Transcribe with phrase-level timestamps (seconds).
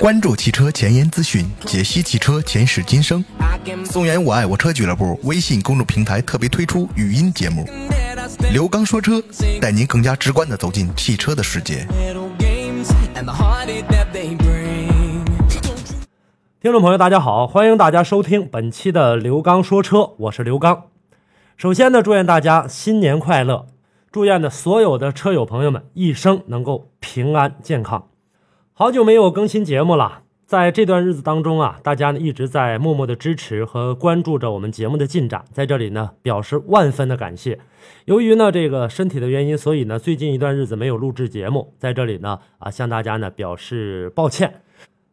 [0.00, 3.24] 关注汽车前沿资讯，解析汽车前世今生。
[3.84, 7.64] 松原我爱我车俱乐部微信公众平台特别推出语音节目
[8.52, 9.18] 《刘刚说车》，
[9.60, 11.86] 带您更加直观的走进汽车的世界。
[16.60, 20.84] 听众朋友，大家好，欢迎大家收听本期的刘刚说车，我是刘刚。
[21.56, 23.66] 首先呢，祝愿大家新年快乐，
[24.12, 28.08] 祝愿呢所有的车友朋友们一生能够平安健康。
[28.76, 37.60] 好久没有更新节目了，在这段日子当中啊，大家呢一直在默默的支持和关注着我们节目的进展，在这里呢表示万分的感谢。
[38.06, 44.62] 由于呢这个身体的原因，所以呢最近一段日子没有录制节目，在这里呢啊向大家呢表示抱歉。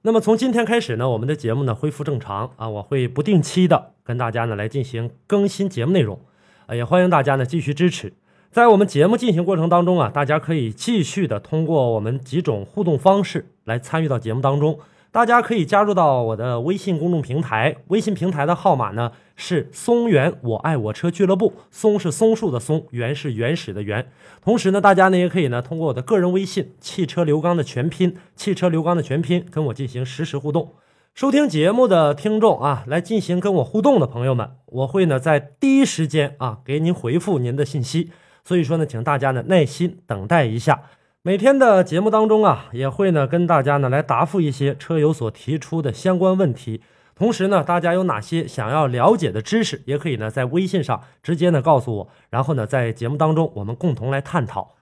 [0.01, 6.19] 那么从今天开始呢，我们的节目呢恢复正常啊，我会不定期的跟大家呢来进行更新节目内容。
[6.65, 8.11] 啊也欢迎大家呢继续支持，
[8.51, 14.77] 在我们节目进行过程当中啊，大家可以继续的通过我们几种互动方式来参与到节目当中。
[15.09, 24.05] 大家可以加入到我的微信公众平台，微信平台的号码呢是松原我爱我车俱乐部，松是松树的松，原是原始的原。
[24.43, 30.73] 同时呢，大家呢也可以呢通过我的个人微信汽车刘刚的全拼，汽车刘刚的全拼跟我进行实时互动。
[31.13, 38.11] 收听节目的听众啊，来进行跟我互动的朋友们，我会呢在第一时间啊给您回复您的信息。
[38.43, 40.81] 所以说呢，请大家呢耐心等待一下。
[41.23, 46.81] 每天的节目当中啊，也会呢跟大家呢来答复一些车友所提出的相关问题。
[47.13, 54.75] 同时呢，大家有哪些想要了解的知识，也可以呢在微信上直接呢告诉我，然后呢在节目当中我们共同来探讨。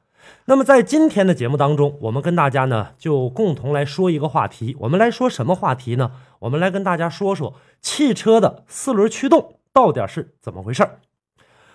[0.46, 4.78] 那么在今天的节目当中，我们跟大家呢就共同来说一个话题。
[4.80, 6.12] 我们来说什么话题呢？
[6.40, 11.00] 我们来跟大家说说汽车的四轮驱动到底是怎么回事儿。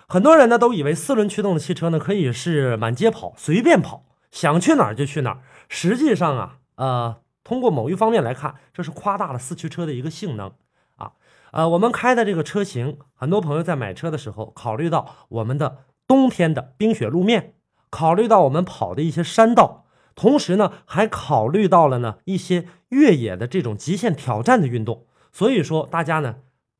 [0.07, 5.39] 很多人呢都以为四轮驱动的汽车呢可以是满街跑、随便跑，想去哪儿就去哪儿。
[5.67, 10.51] 实际上啊，呃，通过某一方面来看，这是夸大了四驱车的一个性能
[10.95, 11.13] 啊。
[11.51, 17.53] 呃，我们开的这个车型，很多朋友在买车的时候考虑到我们的冬天的冰雪路面。
[17.91, 26.35] 考虑到我们跑的一些山道，同时呢，还考虑到了呢一些越野的这种极限挑战的运动，所以说大家呢，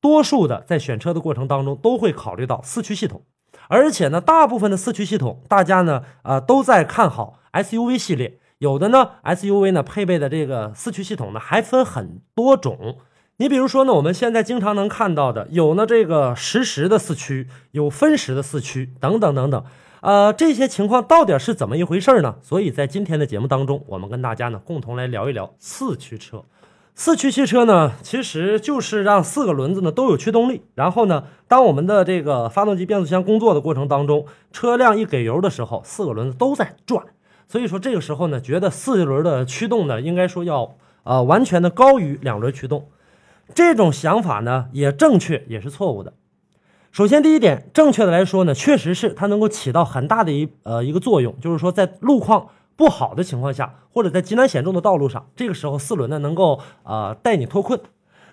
[0.05, 3.23] 多数的在选车的过程当中都会考虑到四驱系统，
[3.67, 12.97] 而且呢，大部分的四驱系统，大家呢，啊，都在看好 SUV 系列，有的呢，SUV 呢配备的这个四驱系统呢还分很多种，
[13.37, 19.63] 你比如说呢，我们现在经常能看到的，有呢这个实时的四驱，有分时的四驱，等等等等。
[20.01, 22.35] 呃，这些情况到底是怎么一回事呢？
[22.43, 26.43] 所以在今天的节目当中，我们跟大家呢共同来聊一聊四驱车。
[26.97, 37.05] 四驱汽车呢，其实就是让四个轮子呢都有驱动力，然后呢，当我们的这个发动机、变速箱工作的过程当中，车辆一给油的时候，四个轮子都在转。
[37.49, 42.87] 所以说这个时候呢，觉得四轮的驱动呢，应该说要呃完全的高于两轮驱动。
[43.53, 46.13] 这种想法呢，也正确，也是错误的。
[46.93, 57.79] 首先，第一点，正确的来说呢，确实是它能够起到很大的一呃一个作用，就是说在路况不好的情况下，或者在极难险重的道路上，这个时候四轮呢能够呃带你脱困。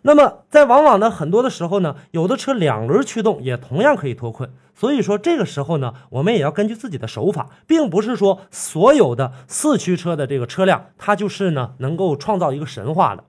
[0.04, 4.50] 那么在往往呢很多的时候呢，有的车两轮驱动也同样可以脱困。
[4.74, 13.22] 所以说这个时候呢，我们也要根据自己的手法，并不是说所有的四驱车的这个车辆它就是呢能够创造一个神话的。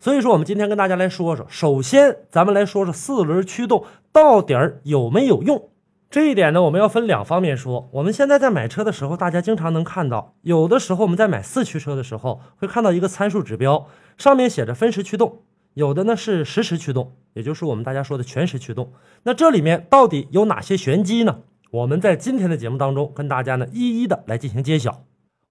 [0.00, 5.68] 所以说，我们今天跟大家来说说，首先咱们来说说四轮驱动到底儿有没有用。
[6.16, 7.90] 这一点呢，我们要分两方面说。
[7.92, 15.42] 我们现在在买车的时候，大家经常能看到，有的时候我们在买四驱车的时候，会看到一个参数指标，上面写着分时驱动，
[15.74, 18.94] 有的呢是实时驱动，也就是我们大家说的全时驱动。
[19.24, 21.40] 那这里面到底有哪些玄机呢？
[21.70, 25.02] 我们在今天的节目当中跟大家呢一一的来进行揭晓。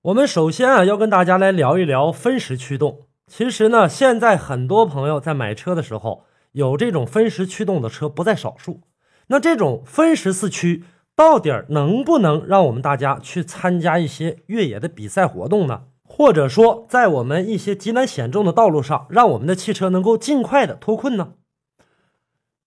[0.02, 3.02] 我们首先啊要跟大家来聊一聊分时驱动。
[3.28, 8.82] 其实呢，现在很多朋友在买车的时候，有这种分时驱动的车不在少数。
[9.28, 10.84] 那这种分时四驱
[11.16, 15.84] 到底能不能让我们大家去参加一些越野的比赛活动呢？
[16.04, 21.34] 或者说，在我们一些极难险重的道路上，让我们的汽车能够尽快的脱困呢？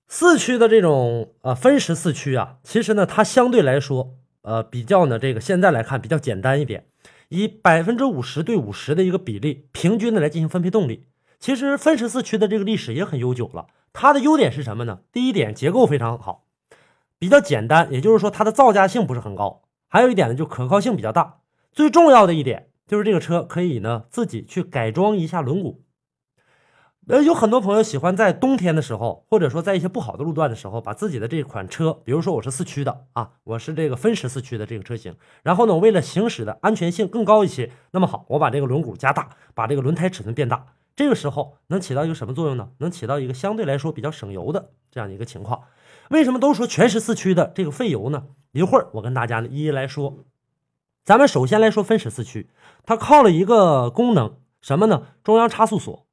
[0.08, 6.87] 四驱的这种呃分时四驱啊，其实呢，它相对来说呃比较呢这个现在来看比较简单一点。
[7.28, 11.04] 以百分之五十对五十的一个比例，平均的来进行分配动力。
[11.38, 13.66] 其实分时四驱的这个历史也很悠久了。
[13.93, 15.00] 它的优点是什么呢？
[15.12, 16.46] 第一点，结构非常好，
[17.18, 19.62] 比较简单，也就是说它的造价性不是很高。
[19.88, 21.38] 还有一点呢，就可靠性比较大。
[21.72, 25.76] 最重要的一点就是这个车可以呢自己去改装一下轮毂。
[27.08, 42.68] 呃，有很多朋友喜欢在冬天的时候，或者说在一些不好的路段的时候，把自己的这款车，比如说我是四驱的啊，我是这个分时四驱的这个车型，然后呢，为了行驶的安全性更高一些，那么好，我把这个轮毂加大，把这个轮胎尺寸变大，这个时候能起到一个什么作用呢？
[42.76, 45.62] 能起到一个相对来说比较省油的这样的一个情况。
[46.10, 48.25] 为什么都说全时四驱的这个费油呢？
[48.52, 50.25] 一会儿我跟大家呢一一来说。
[51.05, 52.50] 咱们首先来说分时四驱，
[52.84, 55.08] 它靠了一个功能，什么呢？
[55.22, 56.06] 中央差速锁。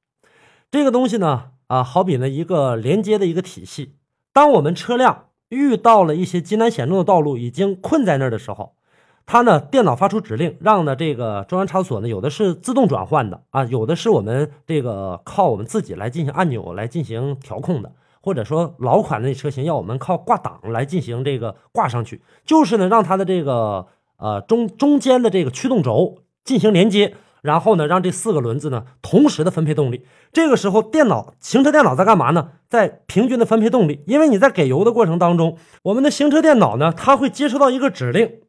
[0.71, 3.95] 这个东西呢，啊，好比呢一个连接的一个体系。
[4.31, 8.75] 当我们车辆遇到了一些极难险中的道路，已经困在那儿的时候，
[9.25, 17.91] 它呢电脑发出指令，让呢这个中央差速锁呢有的是自动转换的啊，有的是我们这个靠我们自己来进行按钮来进行调控的，
[18.25, 23.85] 或者说老款的车型要我们靠挂档来进行这个挂上去，就是呢让它的这个
[24.17, 27.13] 呃中中间的这个驱动轴进行连接。
[27.43, 30.03] 然后呢，让这四个轮子呢同时的分配动力。
[30.33, 32.53] 这个时候，电脑行车电脑在干嘛呢？
[32.67, 34.03] 在平均的分配动力。
[34.07, 38.39] 因为你在给油的过程当中，我们的行车电脑呢，它会接收到一个指令，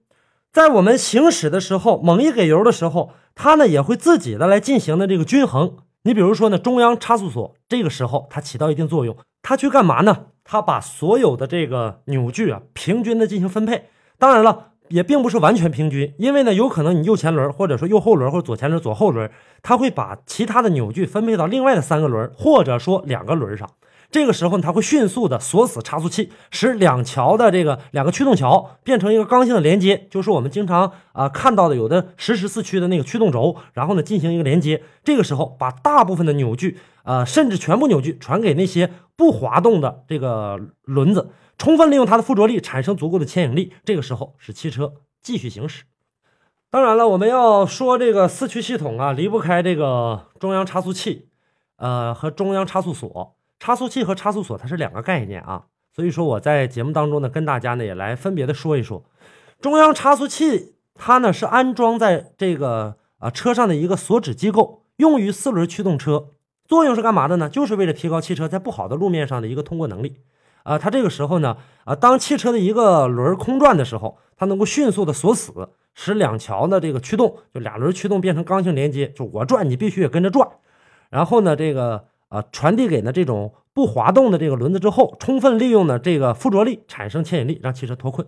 [0.51, 5.77] 在我们行驶的时候，猛一给油的时候，它呢也会自己的来进行的这个均衡。
[6.05, 9.15] 你比如说呢，中央差速锁这个时候它起到一定作用，
[9.47, 10.27] 它去干嘛呢？
[10.43, 13.85] 它把所有的这个扭矩啊平均的进行分配。
[14.19, 14.73] 当然了。
[14.89, 19.29] 也并不是完全平均，因为呢，有可能你右前轮或者说右后轮或者左前轮左后轮，
[19.61, 23.69] 它会把其他的扭矩分配到另外的三个轮或者说两个轮上。
[24.13, 34.85] 这个时候，它会迅速的锁死差速器，使两桥的这个两个驱动桥变成一个刚性的连接，就是我们经常啊看到的有的实时四驱的那个驱动轴，然后呢进行一个连接。
[35.03, 41.31] 这个时候，把大部分的扭矩，呃，甚至全部扭矩传给那些不滑动的这个轮子。
[41.57, 44.93] 充分利用它的附着力，产生足够的牵引力，这个时候使汽车
[45.23, 45.85] 继续行驶。
[46.69, 51.29] 当然了，我们要说这个四驱系统啊，离不开这个中央差速器，
[51.77, 53.37] 呃，和中央差速锁。
[53.59, 55.65] 差速器和差速锁它是两个概念啊，
[55.95, 59.03] 所以说我在节目当中呢，跟大家呢也来分别的说一说。
[59.63, 66.27] 中央差速器它呢是安装在这个啊车上的一个锁止机构，用于四轮驱动车，
[66.67, 67.49] 作用是干嘛的呢？
[67.49, 70.17] 就是为了提高汽车在不好的路面上的一个通过能力。
[70.65, 80.49] 啊，它这个时候呢，啊，当汽车的一个轮空转的时候，它能够迅速的锁死，使两桥的这个驱动，就俩轮驱动变成刚性连接，就我转，你必须也跟着转。
[81.09, 88.27] 然后呢，这个啊，传递给呢这种不滑动的这个轮子之后，充分利用呢这个附着力产生牵引力，让汽车脱困。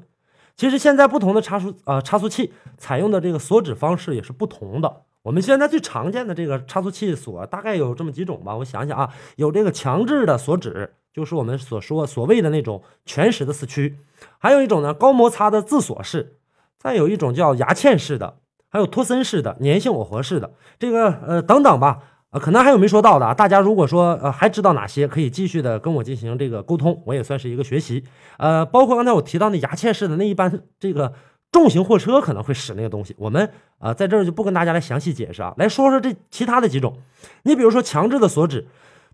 [0.54, 5.02] 其实现在不同的差速啊差速器采用的这个锁止方式也是不同的。
[5.28, 10.94] 我们现在最常见的这个差速器锁大概有这么几种吧，我想想啊，有这个强制的锁止。
[11.12, 13.98] 就是我们所说所谓的那种全时的四驱，
[14.38, 16.36] 还有一种呢高摩擦的自锁式，
[16.78, 18.36] 再有一种叫牙嵌式的，
[18.70, 21.98] 还有托森式的、粘性耦合式的，这个呃等等吧，
[22.30, 23.34] 呃可能还有没说到的啊。
[23.34, 28.04] 大家如果说呃还知道哪些，可以继续的跟我进行这个沟通，我也算是一个学习。
[28.38, 31.12] 呃，包括刚才我提到那牙嵌式的，那一般这个
[31.52, 36.98] 重型货车可能会使那个东西，我们啊在这儿就不跟大家来详细解释啊，来说说这其他的几种。
[37.42, 38.66] 你比如说强制的锁止，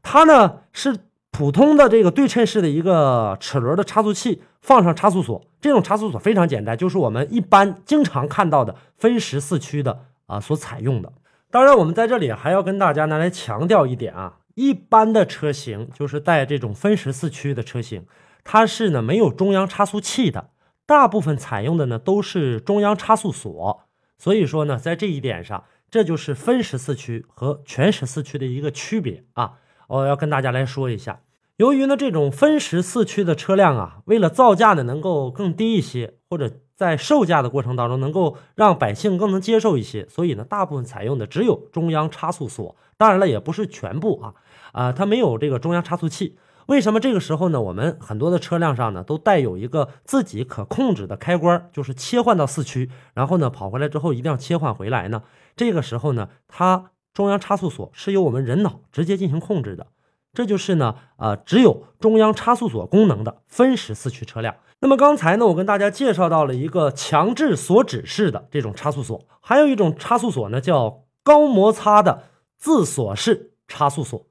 [0.02, 0.96] 它呢是。
[1.36, 11.12] 普通的这个对称式的一个齿轮的差速器放上差速锁，这种差速锁非常简单，就是我们一般经常看到的分时四驱的啊所采用的。
[11.50, 18.04] 当然，我们在这里还要跟大家呢来强调一点啊，一般的车型就是带这种分时四驱的车型，
[18.44, 20.50] 它是呢没有中央差速器的，
[20.86, 23.82] 大部分采用的呢都是中央差速锁。
[24.16, 29.54] 所以说呢，在这一点上，这就是分时四驱和全时四驱的一个区别啊。
[29.88, 31.20] 我要跟大家来说一下，
[31.56, 42.76] 由于呢这种分时四驱的车辆啊，为了造价呢能够更低一些，或者在售价的过程当中能够让百姓更能接受一些，所以呢大部分采用的只有中央差速锁。
[42.96, 44.34] 当然了，也不是全部啊，
[44.72, 46.38] 啊它没有这个中央差速器。
[46.66, 47.60] 为什么这个时候呢？
[47.60, 55.22] 我们很多的车辆上呢都带有一个自己可控制的开关，就是切换到四驱，然后呢跑回来之后一定要切换回来呢。
[55.56, 56.90] 这个时候呢它。
[57.14, 59.86] 中央差速锁是由我们人脑直接进行控制的，
[60.32, 64.56] 这就是呢，呃，只有中央差速锁功能的分时四驱车辆。
[64.80, 72.24] 那么刚才呢，我跟大家介绍到了一个强制锁止式的这种差速锁，还有一种差速锁呢，叫高摩擦的
[72.58, 74.26] 自锁式差速锁。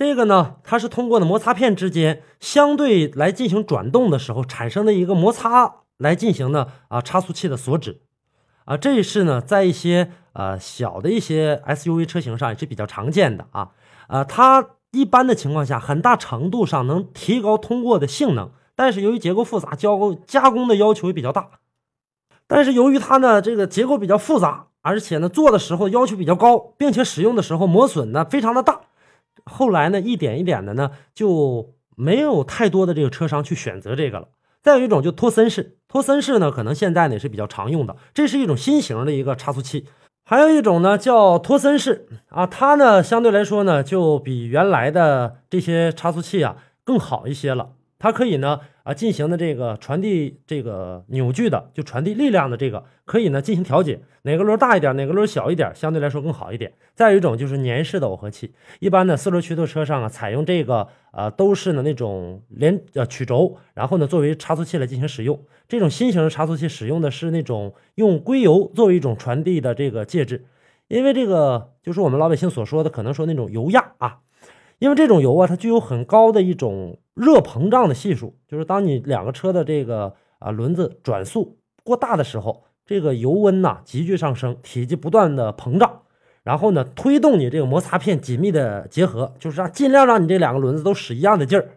[0.00, 8.00] 这个呢，它是通过呢摩擦片之间相对来进行转动的时候产生的一个摩擦来进行呢啊差速器的锁止。
[8.64, 13.72] 啊，这是呢，在一些呃小的一些 SUV 车型上也是比较常见的啊。
[14.08, 21.50] 呃，它一般的情况下，很大程度上能提高通过的性能，但是由于结构复杂，加工加工的要求也比较大。
[22.46, 28.80] 但是由于它呢这个结构比较复杂，而且呢做的时候要求比较高，并且使用的时候磨损呢非常的大，
[29.44, 34.28] 后来呢，一点一点的呢，就没有太多的这个车商去选择这个了。
[34.62, 39.86] 再有一种就托森式，托森式呢，可能现在呢也是比较常用的，这是一种新型的一个差速器。
[40.24, 47.70] 还有一种呢叫托森式啊，它呢相对来说呢就比原来的这些差速器啊更好一些了。
[48.00, 56.72] 它可以呢啊进行的这个传递这个扭矩的，就传递力量的这个，可以呢进行调节，哪个轮大一点，哪个轮小一点，相对来说更好一点。
[56.94, 65.38] 再有一种就是粘式的耦合器，一般的四轮驱动车上啊采用这个呃都是呢那种连呃曲轴，然后呢作为差速器来进行使用。
[65.68, 70.46] 这种新型的差速器使用的是那种用硅油作为一种传递的这个介质，
[70.88, 74.20] 因为这个就是我们老百姓所说的可能说那种油压啊。
[74.80, 86.00] 因为这种油啊，它具有很高的一种热膨胀的系数，就是当你两个车的这个啊轮子转速过大的时候，这个油温呐急剧上升，体积不断的膨胀，
[86.42, 91.68] 然后呢推动你这个摩擦片紧密的结合，就是让尽量让你这两个轮子都使一样的劲儿，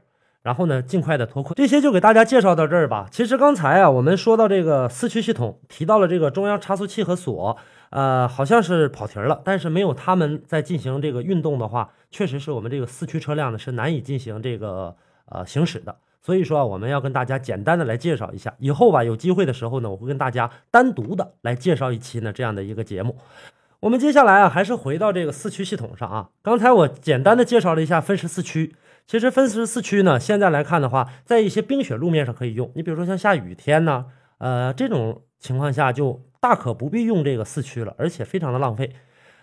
[0.42, 1.54] 然后呢尽快的脱困。
[1.58, 3.08] 这些就给大家介绍到这儿吧。
[3.12, 7.58] 其实刚才啊我们说到这个四驱系统，提到了这个中央差速器和锁。
[7.96, 14.96] 呃，好像是跑题了，但是没有他们在进行这个运动的话，确实是我们这个四驱车辆呢是难以进行这个
[15.28, 15.96] 呃行驶的。
[16.20, 23.16] 所以说啊，我们要跟大家简单的来介绍一下，以后吧有机会的时候呢，我会跟大家单独的来介绍一期呢这样的一个节目。
[23.82, 26.32] 我们接下来啊，还是回到这个四驱系统上啊。
[26.42, 32.72] 刚才我简单的介绍了一下分时四驱，其实分时四驱呢，现在来看的话，在一些冰雪路面上可以用。
[32.74, 34.08] 你比如说像下雨天呢，
[34.40, 36.24] 呃这种情况下就。
[36.44, 38.94] 大可不必用这个四驱了，而且非常的浪费。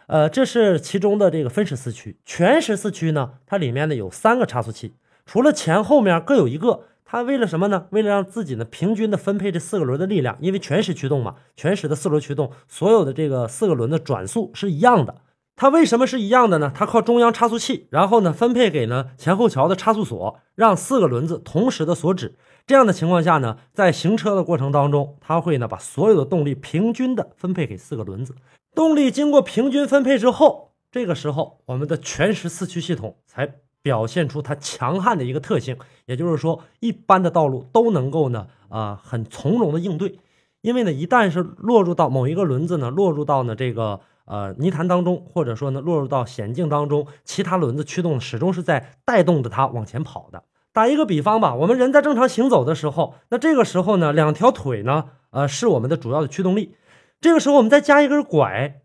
[0.07, 2.19] 呃，这是其中的这个分时四驱。
[2.27, 4.93] 全时四驱呢，它里面呢有三个差速器，
[5.25, 6.83] 除了前后面各有一个。
[7.07, 7.87] 它为了什么呢？
[7.91, 15.23] 为了让自己呢平均的分配这四个轮的力量，因为全时驱动嘛，全时的四轮驱动，所有的这个四个轮的转速是一样的。
[15.57, 16.71] 它为什么是一样的呢？
[16.73, 22.37] 它靠中央差速器，然后呢分配给呢前后桥的差速锁，让四个轮子同时的锁止。
[22.71, 28.37] 这样的情况下呢，在行车的过程当中，它会呢把所有的动力平均的分配给四个轮子。
[28.77, 35.77] 动力经过平均分配之后，这个时候我们的全时四驱系统才表现出它强悍的一个特性。
[36.07, 40.21] 也就是说，一般的道路都能够呢啊很从容的应对。
[40.61, 50.45] 因为呢，一旦是落入到某一个轮子呢落入到呢这个呃泥潭当中，或者说呢落入到险境当中，其他轮子驱动始终是在带动着它往前跑的。
[50.73, 56.77] 打一个比方吧，我们人在正常行走的时候，那这个时候呢，两条腿呢，呃，是我们的主要的驱动力。
[57.21, 58.81] 这个时候我们再加一根拐，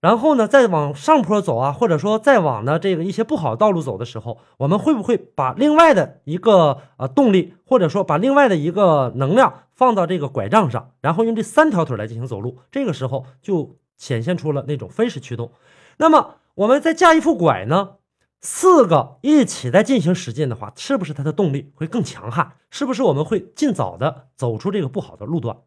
[0.00, 12.58] 然后呢，再往上坡走啊，或者说再往呢这个一些不好道路走的时候，我们会不会把另外的一个呃动力，或者说把另外的一个能量放到这个拐杖上，然后用这三条腿来进行走路？
[12.70, 15.50] 这个时候就显现出了那种分时驱动。
[15.98, 17.96] 那么我们再加一副拐呢？
[18.40, 22.52] 四个一起在进行实践的话，是不是它的动力会更强悍？
[22.70, 25.58] 是不是我们会尽早的走出这个不好的路段？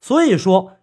[0.00, 0.78] 所以说，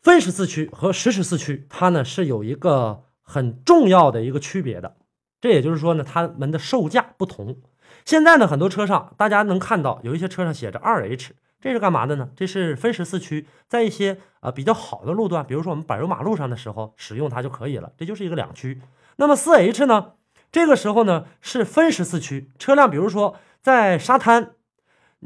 [0.00, 4.96] 分时四驱和实时四驱，它呢是有一个很重要的一个区别的。
[5.40, 7.60] 这也就是说呢，它们的售价不同。
[8.06, 12.30] 现在呢，很多车上大家能看到有一些车上写着二 H，这是干嘛的呢？
[12.34, 17.92] 这是分时四驱，在一些啊比较好的路段，比如说我们柏油马路上的时候使用它就可以了。
[17.98, 18.80] 这就是一个两驱。
[19.16, 20.12] 那么四 H 呢？
[20.56, 24.52] 这个时候呢是分时四驱车辆，比如说在沙滩，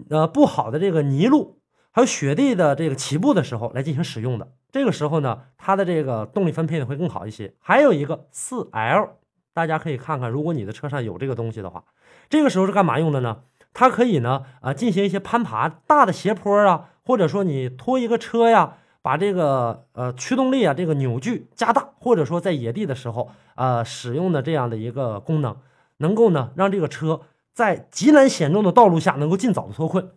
[0.09, 1.61] 呃不好的这个泥路，
[1.93, 4.51] 还有雪地的这个起步的时候来进行使用的。
[4.73, 7.55] 这个时候呢，它的这个动力分配呢会更好一些。
[7.61, 9.19] 还有一个四 L，
[9.55, 11.85] 大家可以看看，如果你的车上有这个东西的话，
[12.29, 13.43] 这个时候是干嘛用的呢？
[13.73, 18.79] 它可以呢啊进行一些攀爬大的斜坡啊，或者说你拖一个车呀。
[19.03, 25.57] 把这个呃驱动力啊，这个扭矩加大，或者说在野地的时候啊使用的这样的一个功能，
[25.99, 30.11] 能够呢让这个车在极难险重的道路下能够尽早的脱困。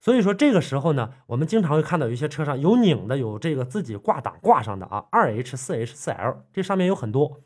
[0.00, 7.40] 所以说这个时候呢，我们经常会看到有一些车上有拧的，有这个自己挂档挂上的啊，二 H、四 H、四 L，这上面有很多。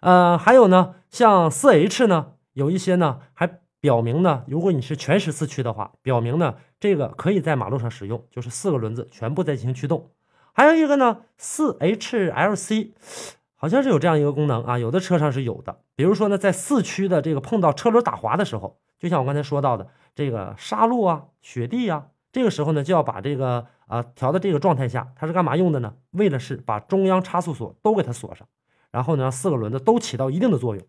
[0.00, 3.60] 呃，还有呢，像四 H 呢，有一些呢还。
[3.80, 10.10] 表明呢，如果你是全时四驱的话，表明呢这个可以在马路上使用，就是四个轮子全部在进行驱动。
[10.52, 12.90] 还有一个呢，四 HLC
[13.54, 15.78] 好像是有这样一个功能啊，有的车上是有的。
[15.94, 25.94] 比如说呢，在四驱的这个碰到车轮打滑的时候，就像我刚才说到的这个沙路啊、雪地啊，这个时候呢就要把这个啊调到这个状态下，它是干嘛用的呢？
[26.10, 28.48] 为了是把中央差速锁都给它锁上，
[28.90, 30.84] 然后呢四个轮子都起到一定的作用。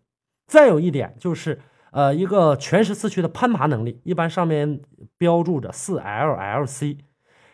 [0.48, 1.60] 再有一点就是。
[1.92, 4.80] 呃，一个全时四驱的攀爬能力，一般上面
[5.18, 6.98] 标注着四 LLC。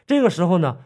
[0.07, 0.79] 这个时候呢，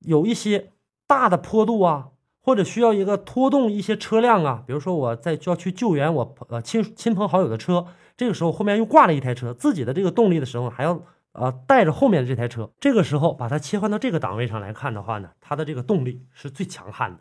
[0.00, 0.72] 有一些
[1.06, 2.08] 大的坡度啊，
[2.40, 11.02] 或者需要一个拖动一些车辆啊，比如说我在就要去救援我呃亲亲朋好友的车，这个时候后面又挂了一台车，自己的这个动力的时候还要
[11.32, 17.18] 呃带着后面的这台车，这个时候把它切换到这个档位上来看的话呢，它的这个动力是最强悍的。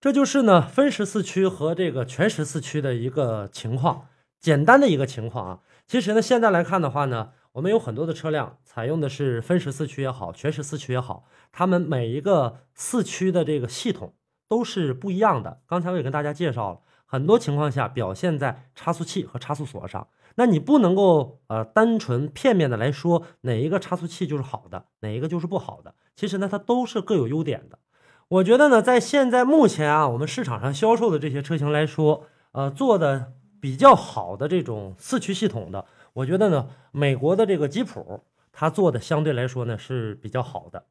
[0.00, 4.06] 这就是呢分时四驱和这个全时四驱的一个情况，
[4.40, 5.60] 简单的一个情况啊。
[5.86, 14.14] 其实呢现在来看的话呢，我们有很多的车辆采用的是分时四驱也好，全时四驱也好，它们每一个四驱的这个系统。
[14.48, 15.60] 都是不一样的。
[15.66, 20.06] 刚才我也跟大家介绍了，很多情况下表现在差速器和差速锁上。
[20.36, 25.96] 那你不能够呃单纯片面的来说哪一个差速器就是好的，哪一个就是不好的。
[26.14, 27.80] 其实呢，它都是各有优点的。
[28.28, 33.32] 我觉得呢，在现在目前啊，我们市场上销售的这些车型来说，呃，做的
[33.66, 38.20] 比较好的这种四驱系统的，我觉得呢，美国的这个吉普，
[38.52, 40.84] 它做的相对来说呢是比较好的。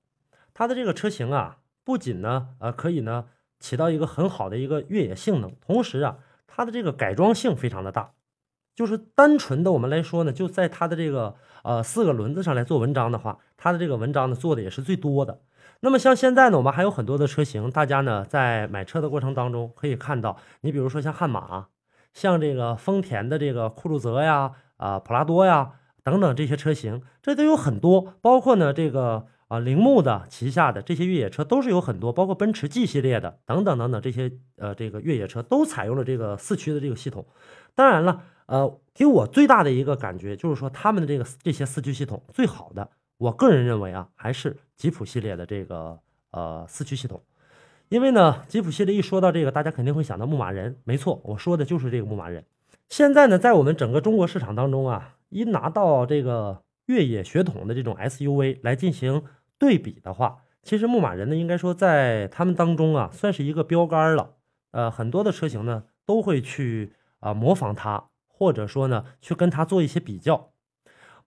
[0.53, 3.27] 它的这个车型啊，不仅呢，呃，可以呢。
[3.57, 6.17] 起到一个很好的一个越野性能，同时啊，
[6.47, 8.11] 它的这个改装性非常的大。
[8.75, 15.39] 就是单纯的我们来说呢，就在它的这个呃四个轮子上来做文章的话，它的这个文章呢做的也是最多的。
[15.79, 21.67] 那么像现在呢，我们还有很多的车型，大家呢在买车的过程当中可以看到，你比如说像悍马，
[22.15, 29.27] 像这个丰田的这个酷路泽呀，啊普拉多呀等等这些车型，这都有很多，包括呢这个。
[29.47, 37.27] 啊，铃木的旗下的这些越野车都是有很多，包括奔驰 G 系列的等等等等这些呃这个越野车都采用了这个四驱的这个系统。
[37.75, 45.99] 当然了，呃，给我最大的一个感觉就是说，他们的这个这些四驱系统最好的，我个人认为啊，还是吉普系列的这个
[46.31, 47.21] 呃四驱系统。
[47.89, 52.43] 因为呢，吉普系列一说到这个，大家肯定会想到牧马人，没错，我说的就是这个牧马人。
[52.89, 56.61] 现在呢，在我们整个中国市场当中啊，一拿到这个。
[56.87, 59.23] 越野血统的这种 SUV 来进行
[59.57, 64.35] 对比的话，其实牧马人呢，应该说在他们当中啊，算是一个标杆了。
[64.69, 70.51] 呃，很多的车型呢都会去啊模仿它，或者说呢去跟它做一些比较。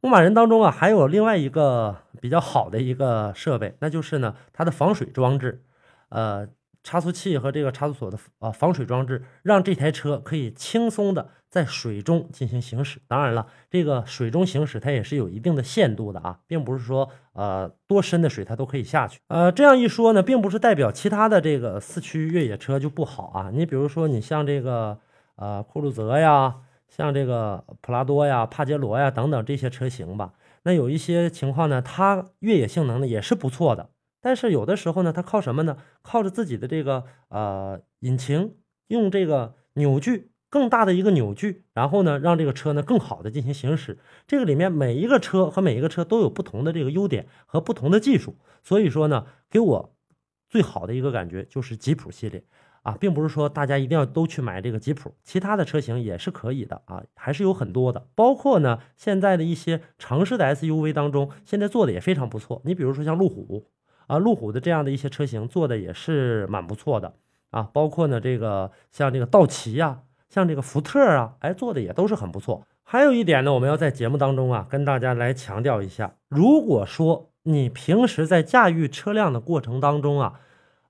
[0.00, 5.65] 牧马人当中啊，还有另外一个比较好的一个设备，那就是呢它的防水装置，
[6.09, 6.49] 呃。
[6.85, 13.03] 差速器和这个差速锁的啊防水装置，让这台车可以轻松的在水中进行行驶。
[13.07, 19.21] 当然了，这个水中行驶它也是有一定的限度的啊，并不是说呃多深的水它都可以下去。
[19.27, 23.51] 呃，这样一说呢，并不是代表其他的这个四驱越野车就不好啊。
[23.53, 24.99] 你比如说，你像这个
[25.35, 26.55] 呃酷路泽呀，
[26.88, 33.90] 像这个普拉多呀、帕杰罗呀等等这些车型吧，那有一些情况呢，它越野性能呢也是不错的。
[34.20, 35.76] 但是有的时候呢，它靠什么呢？
[36.02, 38.57] 靠着自己的这个呃引擎，
[38.88, 43.98] 用这个扭矩更大的一个扭矩，然后呢，让这个车呢更好的进行行驶。
[44.26, 48.37] 这个里面每一个车和每一个车都有不同的这个优点和不同的技术。
[48.64, 49.94] 所以说呢，给我
[50.48, 52.42] 最好的一个感觉就是吉普系列
[52.83, 58.09] 啊，并不是说大家一定要都去买这个吉普，其他的车型也是可以的啊，还是有很多的。
[58.16, 62.61] 包括呢，现在的一些城市的 SUV 当中，现在做的也非常不错。
[62.64, 63.70] 你比如说像路虎。
[64.09, 67.14] 啊，路虎的这样的一些车型做的也是蛮不错的
[67.51, 72.66] 啊，包括呢这个像这个道奇呀，像这个福特啊，哎做的也都是很不错。
[72.83, 80.40] 还有一点呢，我们要在节目当中啊跟大家来强调一下，如果说你平时在驾驭车辆的过程当中啊，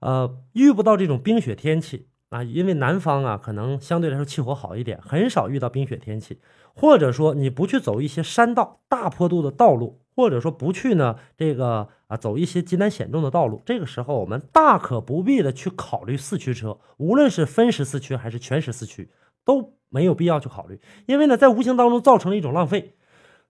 [0.01, 6.41] 呃遇不到这种冰雪天气啊，因为南方啊可能相对来说气候好一点，很少遇到冰雪天气，
[6.73, 10.01] 或者说你不去走一些山道、大坡度的道路。
[10.19, 19.11] 或者说不去呢，这个啊走一些极难险重的道路，这个时候我们大可不必的去考虑四驱车，无论是分时四驱还是全时四驱
[19.45, 22.97] 都没有必要去考虑，因为呢在无形当中造成了一种浪费。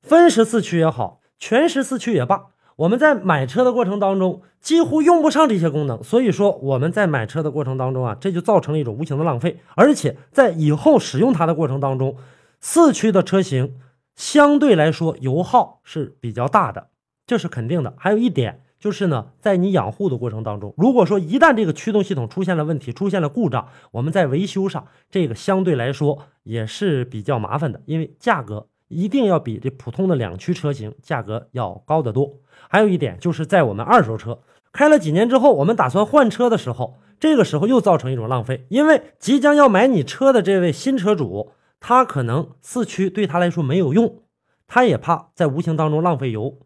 [0.03, 12.17] 分时四驱也好，全时四驱也罢，我们在买车的过程当中几乎用不上这些功能，所以说我们在买车的过程当中啊，这就造成了一种无形的浪费，而且在以后使用它的过程当中，
[12.61, 13.79] 四驱的车型。
[14.17, 16.89] 相对来说，油耗是比较大的，
[17.29, 17.95] 这是肯定的。
[17.97, 32.41] 还有一点就是呢，在你养护的过程当中，如果说一旦这个驱动系统出现了问题、出现了故障，我们在维修上这个相对来说也是比较麻烦的，因为价格一定要比这普通的两驱车型价格要高得多。
[32.69, 34.41] 还有一点就是在我们二手车
[34.73, 41.53] 开了几年之后，我们打算换车的时候，这个时候又造成一种浪费，因为即将要买你车的这位新车主。
[41.81, 44.23] 他可能四驱对他来说没有用，
[44.67, 46.59] 他也怕在无形当中浪费油。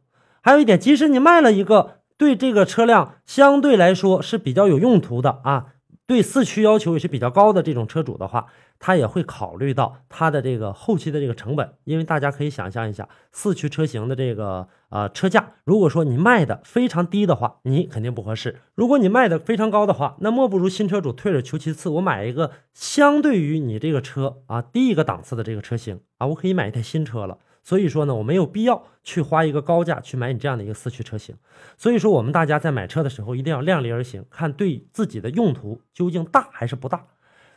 [0.43, 5.67] 还有一点，即使你卖了一个对这个车辆相对来说是比较有用途的啊，
[6.07, 8.47] 对四驱要求也是比较高的这种车主的话，
[8.79, 27.39] 他也会考虑到他的这个后期的这个成本，因为大家可以想象一下，四驱车型的这个呃车价，如果说你卖的非常低的话，你肯定不合适；如果你卖的非常高的话，那莫不如新车主退而求其次，我买一个相对于你这个车啊低一个档次的这个车型啊，我可以买一台新车了。
[27.63, 31.37] 所以说呢，我没有必要去花一个高价去买你这样的一个四驱车型。
[31.77, 37.07] 所以说，我们大家在买车的时候一定要量力而行，看对自己的用途究竟大还是不大。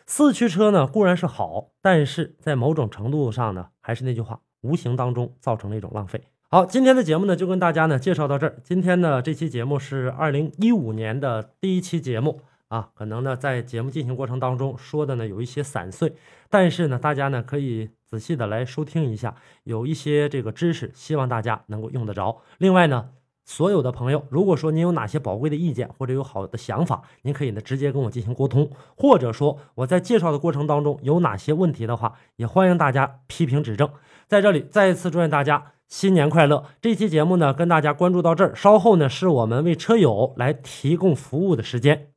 [0.05, 6.21] 四驱车呢固然是好，但是在某种程度上呢，还是那句话，无形当中造成了一种浪费。
[6.49, 8.57] 好，今天的节目呢就跟大家呢介绍到这儿。
[8.63, 12.41] 今天呢这期节目是二零一五年的第一期节目。
[12.67, 16.13] 啊，可能呢，在节目进行过程当中说的呢有一些散碎，
[16.49, 22.41] 但是呢，大家呢可以仔细的来收听一下，有一些这个知识，希望大家能够用得着。
[22.58, 23.10] 另外呢，
[23.45, 33.88] 所有的朋友，如果说您有哪些宝贵的意见或者有好的想法，您可以呢直接跟我进行沟通，或者说我在介绍的过程当中有哪些问题的话，也欢迎大家批评指正。
[34.28, 36.65] 在这里再一次祝愿大家新年快乐！
[36.82, 42.14] 这期节目呢跟大家关注到这儿，稍后呢是我们为车友来提供服务的时间。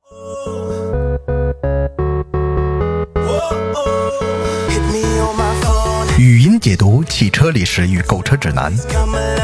[6.18, 8.73] 语音解读汽车历史与购车指南，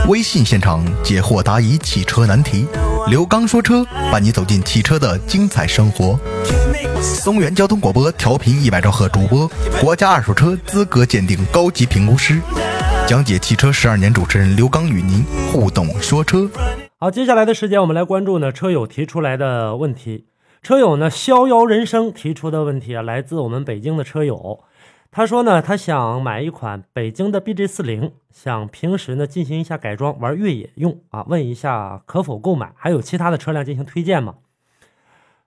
[0.08, 2.66] 微信现场解惑答疑汽车难题。
[3.08, 6.18] 刘刚说车，伴你走进汽车的精彩生活。
[7.00, 9.50] 松原交通广播调频一百兆赫主播，
[9.80, 12.40] 国家二手车资格鉴定高级评估师，
[13.06, 16.48] 讲解汽车十二年主持人刘刚与您互动说车。
[16.98, 20.24] 好，接下来的时间我们来关注呢车友提出来的问题。
[20.64, 24.64] 车友呢，逍遥人生提出的问题啊，来自我们北京的车友。
[25.10, 31.22] 他说呢，他想买一款北京的 BJ 四零，想平时呢进行一下改装，玩越野用啊。
[31.28, 32.72] 问一下可否购买？
[32.76, 34.36] 还有其他的车辆进行推荐吗？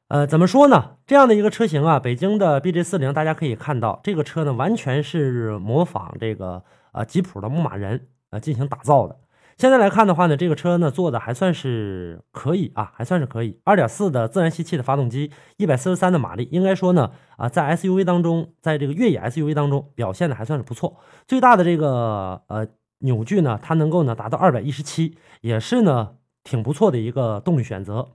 [0.09, 0.97] 呃，怎么说呢？
[1.07, 9.17] 这样的一个车型啊，北京的 BJ 四零，大家可以看到，这个车呢完全是模仿这个呃吉普的牧马人啊进行打造的。
[9.57, 13.59] 现在来看的话呢，这个车呢做的还算是可以啊，还算是可以。
[13.63, 20.97] 二点四的自然吸气的发动机，一百四十三的马力，应该说呢啊，在 SUV 当中，在这个越野 SUV 当中表现的还算是不错。
[21.27, 22.67] 最大的这个呃
[22.99, 26.11] 扭矩呢，它能够呢达到二百一十七，也是呢
[26.43, 28.09] 挺不错的一个动力选择。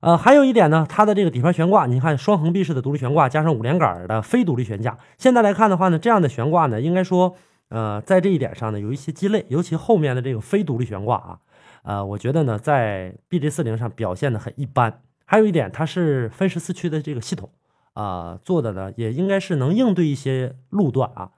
[0.00, 4.98] 呃，还有一点呢，它的这个底盘悬挂，你看双横臂式的独立悬挂，加上五连杆的非独立悬架。
[5.16, 7.34] 现在来看的话呢，这样的悬挂呢，应该说。
[7.70, 11.38] 呃，在这一点上呢，有一些鸡肋，尤其后面的这个非独立悬挂啊，
[11.84, 15.02] 呃，我觉得呢，在 BJ40 上表现的很一般。
[15.24, 17.48] 还有一点，它是分时四驱的这个系统
[17.94, 21.30] 啊，做的呢也应该是能应对一些路段啊。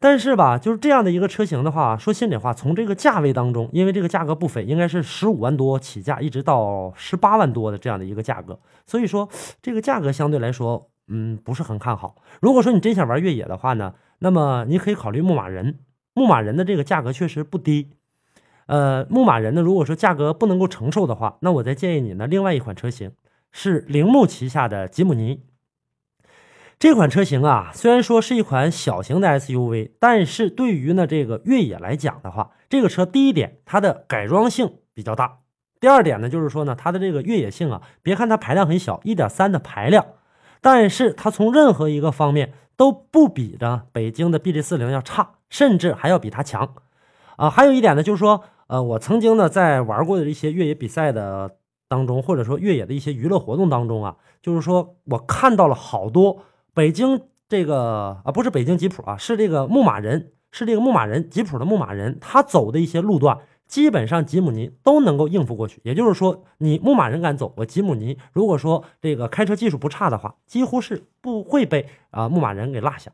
[0.00, 9.28] 但是吧，就是这样的一个车型的话，说心里话，从这个价位当中，因为这个价格不菲，应该是十五万多起价，一直到十八万多的这样的一个价格，所以说
[9.62, 12.16] 这个价格相对来说，嗯，不是很看好。
[12.40, 13.94] 如果说你真想玩越野的话呢？
[14.22, 15.80] 那么你可以考虑牧马人，
[16.14, 17.90] 牧马人的这个价格确实不低。
[18.66, 23.10] 呃，牧马人呢，如果说价格不能够承受的话，那我再建议你呢，另外一款车型
[23.50, 25.42] 是铃木旗下的吉姆尼。
[26.78, 35.38] 这款车型啊，虽然说是一款小型的 SUV，但是对于呢这个越野来讲的话，这个车第一点它的改装性比较大，
[35.80, 40.06] 第二点呢就是说呢它的这个越野性啊，别看它排量很小，一点三的排量，
[40.60, 42.52] 但是它从任何一个方面。
[42.82, 46.74] 都不比的北京的 BJ 四零要差，甚至还要比它强，
[47.36, 56.40] 啊，还有一点呢，就是说，呃，我曾经呢在玩过的一些越野比赛的当中，或者说越野的一些娱乐活动当中啊，就是说我看到了好多
[56.74, 63.38] 北京这个啊，不是北京吉普啊，是这个牧马人，是这个牧马人吉普的牧马人，他走的一些路段。
[63.72, 73.10] 基本上吉姆尼都能够应付过去，也就是说，你牧马人敢走，我吉姆尼如果说这个开车技术不差的话，几乎是不会被啊牧马人给落下。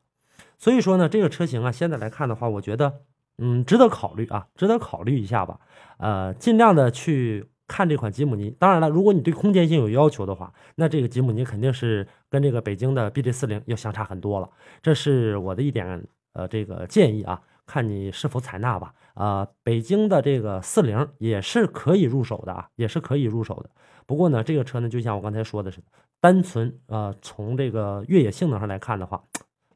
[0.59, 3.03] 所以说呢，这个车型啊，现在来看的话，我觉得
[3.37, 5.61] 嗯值得考虑啊，值得考虑一下吧。
[5.99, 8.51] 呃，尽量的去看这款吉姆尼。
[8.59, 14.51] 当然了，如果你对空间性有要求的话，那这个吉姆尼肯定是跟这个北京的 BJ 四零要相差很多了。
[14.83, 17.41] 这是我的一点呃这个建议啊。
[17.69, 18.95] 看你是否采纳吧。
[19.15, 23.71] 啊，北京的这个四零也是可以入手的啊，也是可以入手的。
[24.07, 25.87] 不过呢，这个车呢，就像我刚才说的似的，
[26.21, 29.23] 单纯啊，从这个越野性能上来看的话，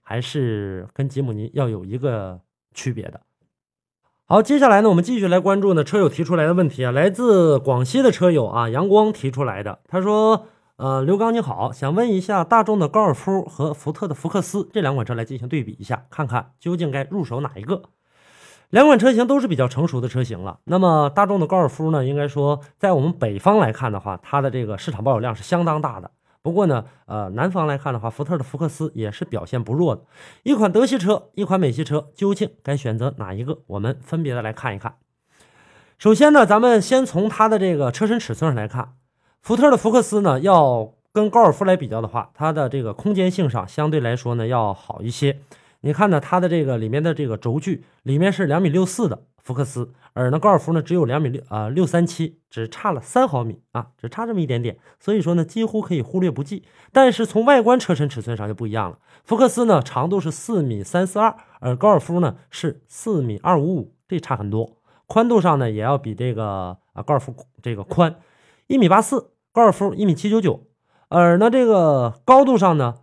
[0.00, 2.40] 还是跟吉姆尼要有一个
[2.72, 3.20] 区别的。
[4.26, 10.46] 好，接下来呢，我们继续来关注呢车友提出来的问题啊，来自广西的车友啊，阳光提出来的，他说。
[10.82, 17.82] 呃，刘刚你好，想问一下，大众的高尔夫和福特的福克斯这两款车来进行对比一下，看看究竟该入手哪一个？
[18.70, 20.58] 两款车型都是比较成熟的车型了。
[20.64, 26.10] 那么大众的高尔夫呢，应该说在我们北方来看的话，它的这个市场保有量是相当大的。
[26.42, 30.02] 不过呢，呃，南方来看的话，福特的福克斯也是表现不弱的。
[30.42, 33.60] 一款德系车，一款美系车，究竟该选择哪一个？
[33.68, 34.96] 我们分别的来看一看。
[35.96, 38.94] 首先呢，咱们先从它的这个车身尺寸上来看，
[39.42, 45.40] 福特的福克斯呢，要跟高尔夫来比较的话，它的这个空间性上相对来说呢要好一些。
[45.80, 56.62] 你看呢，它的这个里面的这个轴距里面是两米六四的福克斯，而呢高尔夫呢只有两米六啊六三七，只差了三毫米啊，只差这么一点点，所以说呢几乎可以忽略不计。
[56.92, 64.76] 但是从外观车身尺寸上就不一样了，福克斯呢长度是四米三四二，而高尔夫呢是四米二五五，这差很多。
[65.08, 68.14] 宽度上呢，也要比这个啊高尔夫这个宽，
[68.72, 70.64] 一米八四，高尔夫一米七九九，
[71.10, 73.00] 而呢这个高度上呢，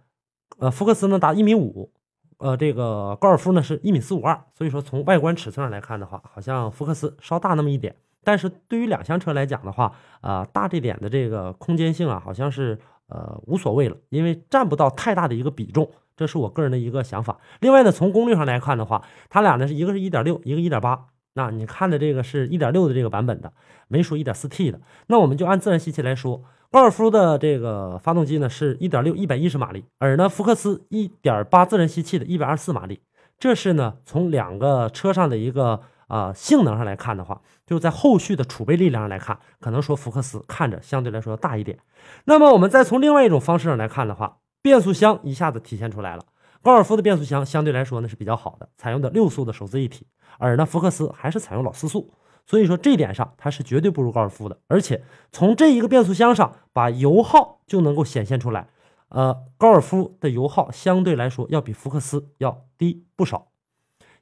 [0.58, 1.92] 呃福克斯呢达一米五，
[2.40, 17.38] 呃这个高尔夫呢是一米四五二，所以说从外观尺寸上来看的话，好像福克斯稍大那么一点，但是对于两厢车来讲的话，啊大这点的这个空间性啊，好像是呃无所谓了，因为占不到太大的一个比重，这是我个人的一个想法。
[17.60, 21.06] 另外呢，从功率上来看的话，它俩呢是一个是一点六，一个一点八。
[21.40, 23.54] 那你看的这个是一点六的这个版本的，
[23.88, 24.82] 没说一点四 T 的。
[25.08, 33.00] 那我们就按自然吸气来说，高尔夫的这个发动机呢是一点六一百一十马力，而呢福克斯一点八自然吸气的一百二十四马力。
[33.40, 41.80] 这是呢从两个车上的一个啊性能上来看的话，就在后续的储备力量上来看，可能说福克斯看着相对来说要大一点。
[42.26, 46.26] 那么我们再从另外一种方式上来看的话，变速箱一下子体现出来了。
[46.62, 50.06] 高尔夫的变速箱相对来说呢是比较好的，采用的六速的手自一体，
[50.38, 52.14] 而呢福克斯还是采用老四速，
[52.46, 54.60] 所以说这一点上它是绝对不如高尔夫的。
[54.68, 58.68] 而且从这一个变速箱上，把油耗就能够显现出来。
[59.08, 63.48] 呃，高尔夫的油耗相对来说要比福克斯要低不少，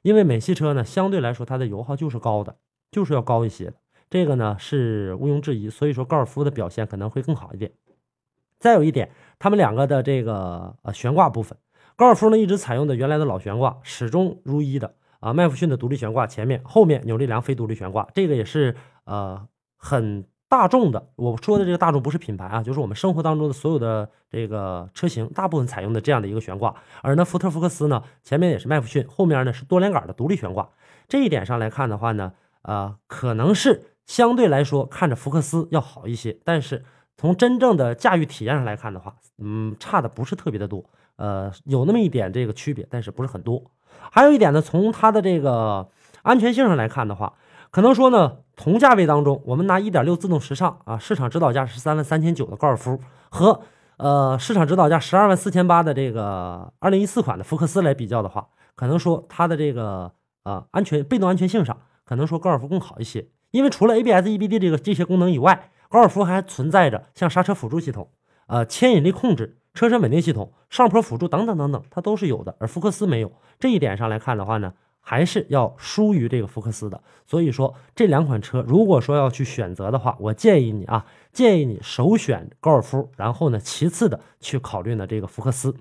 [0.02, 2.56] 因为美系车呢相对来说它的油耗就是高的，
[2.90, 3.74] 就是要高一些的，
[4.08, 5.68] 这个呢是毋庸置疑。
[5.68, 7.72] 所以说高尔夫的表现可能会更好一点。
[8.58, 11.58] 再有一点，他们两个的这个呃悬挂部分。
[11.98, 15.32] 高尔夫呢一直采用的原来的老悬挂，始终如一的啊。
[15.32, 21.08] 麦弗逊的独立悬挂前面，后面扭力梁非独立悬挂，这个也是呃很大众的。
[21.16, 26.72] 我说的这个大众不是品牌啊，就是我们生活当中的所有的这个车型，大部分采用的这样的一个悬挂。
[27.02, 30.70] 而呢福特福克斯呢前面也是麦弗逊，后面呢是多连杆的独立悬挂。
[31.08, 36.84] 这一点上来看的话呢，呃可能是相对来说看着福克斯要好一些，但是
[37.16, 40.88] 从真正的驾驭体验上来看的话，嗯差的不是特别的多。
[41.18, 43.62] 呃，有那么一点这个区别，但是不是很多。
[44.10, 45.88] 还有一点呢，从它的这个
[46.22, 47.34] 安全性上来看的话，
[47.70, 52.98] 可能说呢，同价位当中，我们拿1.6自动时尚啊，市场指导价十三万三千九的高尔夫
[53.30, 53.60] 和
[53.96, 60.12] 呃市场指导价十二万四千八的这个2014款的福克斯来比较的话，可能说它的这个
[60.44, 63.26] 呃安全被动安全性上，可能说高尔夫更好一些。
[63.50, 68.10] 因为除了 ABS、EBD 这个这些功能以外，高尔夫还存在着像刹车辅助系统、
[68.46, 69.58] 呃牵引力控制。
[69.78, 73.30] 车身稳定系统、上坡辅助等等等等，它都是有的，而福克斯没有。
[73.60, 77.00] 这一点上来看的话呢，还是要输于这个福克斯的。
[77.24, 85.76] 所以说，这两款车如果说要去选择的话，我建议你啊，建议你首选高尔夫，然后呢，其次的去考虑呢这个福克斯。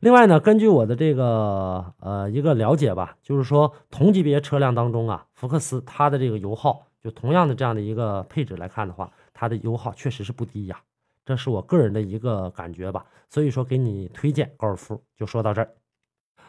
[0.00, 10.80] 另外呢，根据我的这个呃一个了解吧，就是说同级别车辆当中啊，福克斯它的这个油耗，就同样的这样的一个配置来看的话，它的油耗确实是不低呀。
[11.28, 15.74] 这是我个人的一个感觉吧，所以说给你推荐高尔夫，就说到这儿。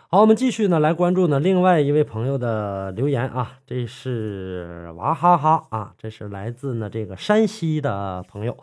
[0.07, 8.55] 好，我们继续呢来关注呢另外一位朋友的留言啊，这是娃哈哈啊，这是来自呢这个山西的朋友，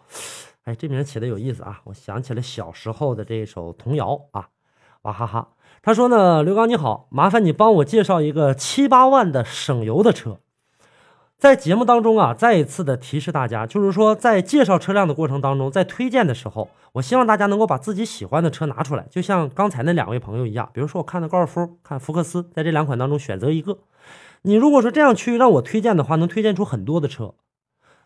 [0.65, 4.49] 哎，这名起的有意思啊，我想起了小时候的这首童谣啊，
[5.03, 5.51] 娃哈哈，
[5.83, 10.39] 他说呢，刘刚你好，麻烦你帮我介绍一个七八万的省油的车。
[11.39, 20.71] 在节目当中啊，再一次的提示大家，就是说在介绍车辆的过程当中，在推荐的时候，我希望大家能够把自己喜欢的车拿出来，就像刚才那两位朋友一样。
[20.73, 23.81] 比如说，我看的高尔夫，看福克斯，在这两款当中选择一个。
[24.43, 27.35] 你如果说这样去让我推荐的话，能推荐出很多的车。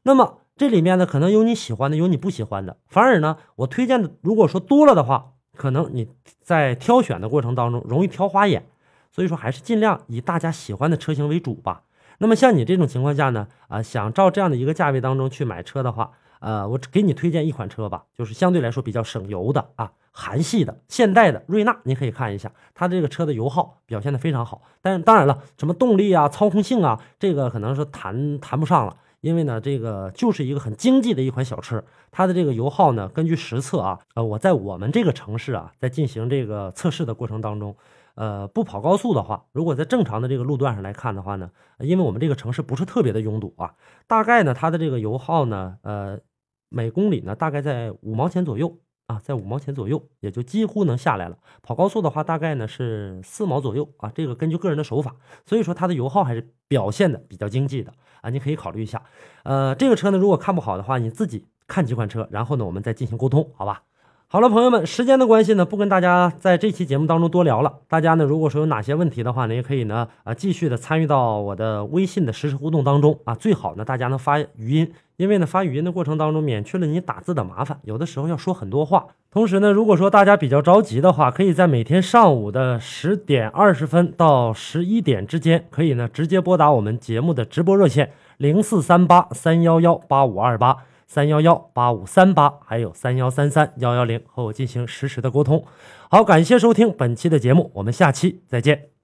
[0.03, 2.79] 那么这里面呢，可能有你喜欢的，有你不喜欢的。
[2.89, 6.09] 反而呢，我推荐的如果说多了的话，可能你
[6.43, 8.67] 在挑选的过程当中容易挑花眼。
[9.13, 11.83] 所以说，还是尽量以大家喜欢的车型为主吧。
[12.23, 24.61] 那么像你这种情况下呢，啊，想照这样的一个价位当中去买车的话，呃，我给你推荐一款车吧，就是相对来说比较省油的啊，韩系的现代的瑞纳，你可以看一下，它这个车的油耗表现的非常好。
[24.83, 37.75] 但是当然了，什么动力啊、操控性啊，这个可能是谈谈不上了，因为呢，这个就是一个很经济的一款小车，它的这个油耗呢，根据实测啊，呃，我在我们这个城市啊，在进行这个测试的过程当中。
[38.21, 43.75] 呃，不跑高速的话，如果在正常的这个路段上来看的话呢，因为我们这个城市不是特别的拥堵啊，
[44.07, 46.21] 大概呢它的这个油耗呢，呃，
[46.69, 51.39] 每公里呢大概在五毛钱左右啊，在五毛钱左右，也就几乎能下来了。
[51.63, 59.03] 跑高速的话，大概呢是四毛左右啊，这个根据个人的手法，所以说它的油耗还是表现的比较经济的啊，你可以考虑一下。
[59.45, 63.85] 呃，这个车呢，如果看不好的话，你自己看几款车，然后呢，我们再进行沟通，好吧？
[64.33, 67.81] 好了，朋友们，时间的关系呢，不跟大家在这期节目当中多聊了。
[67.89, 73.35] 大家呢，如果说有哪些问题的话呢，也可以呢，啊，继续的参与到我的微信的实时互动当中啊。
[73.35, 77.81] 最好呢，大家能发语音，因为呢，发语音的过程当中免去了你打字的麻烦。
[77.83, 79.05] 有的时候要说很多话。
[79.33, 90.77] 同时呢，如果说大家比较着急的话，可以在每天上午的十点二十分到十一点之间，可以呢直接拨打我们节目的直播热线零四三八三幺幺八五二八。
[91.13, 95.67] 三幺幺八五三八，还有三幺三三幺幺零，和我进行实时的沟通。
[96.09, 99.00] 好，感谢收听本期的节目，我们下期再见。